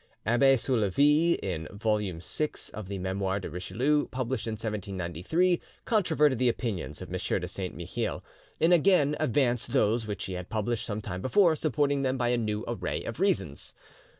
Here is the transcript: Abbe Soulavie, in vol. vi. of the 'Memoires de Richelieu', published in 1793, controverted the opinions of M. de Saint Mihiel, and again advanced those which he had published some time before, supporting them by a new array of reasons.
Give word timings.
Abbe 0.25 0.55
Soulavie, 0.55 1.37
in 1.43 1.67
vol. 1.71 1.99
vi. 1.99 2.19
of 2.73 2.87
the 2.87 2.97
'Memoires 2.97 3.41
de 3.43 3.51
Richelieu', 3.51 4.07
published 4.07 4.47
in 4.47 4.53
1793, 4.53 5.61
controverted 5.85 6.39
the 6.39 6.49
opinions 6.49 7.03
of 7.03 7.09
M. 7.09 7.19
de 7.39 7.47
Saint 7.47 7.75
Mihiel, 7.77 8.23
and 8.59 8.73
again 8.73 9.15
advanced 9.19 9.73
those 9.73 10.07
which 10.07 10.25
he 10.25 10.33
had 10.33 10.49
published 10.49 10.87
some 10.87 11.01
time 11.01 11.21
before, 11.21 11.55
supporting 11.55 12.01
them 12.01 12.17
by 12.17 12.29
a 12.29 12.35
new 12.37 12.65
array 12.67 13.03
of 13.03 13.19
reasons. 13.19 13.75